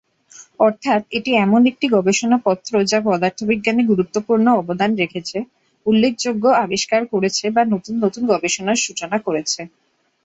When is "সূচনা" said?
8.85-9.17